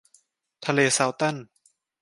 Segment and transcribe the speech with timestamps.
[0.65, 1.35] ทะเลซัลตัน